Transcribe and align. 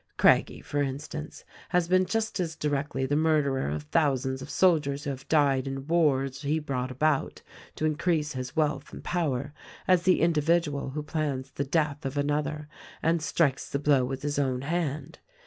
Craggie, 0.17 0.61
for 0.61 0.81
instance, 0.81 1.45
has 1.69 1.87
been 1.87 2.07
just 2.07 2.39
as 2.39 2.55
directly 2.55 3.05
the 3.05 3.15
murderer 3.15 3.69
of 3.69 3.83
thousands 3.83 4.41
of 4.41 4.49
soldiers 4.49 5.03
who 5.03 5.11
have 5.11 5.27
died 5.29 5.67
in 5.67 5.85
wars 5.85 6.41
he 6.41 6.57
brought 6.57 6.89
about 6.89 7.43
to 7.75 7.85
increase 7.85 8.33
his 8.33 8.55
wealth 8.55 8.91
and 8.93 9.03
power 9.03 9.53
as 9.87 10.01
the 10.01 10.21
individual 10.21 10.89
who 10.89 11.03
plans 11.03 11.51
the 11.51 11.63
death 11.63 12.03
of 12.03 12.17
another 12.17 12.67
and 13.03 13.21
strikes 13.21 13.69
the 13.69 13.77
blow 13.77 14.03
with 14.03 14.23
his 14.23 14.39
own 14.39 14.61
hand. 14.63 15.19